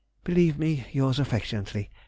[0.23, 1.89] Believe me yours affectionately, C.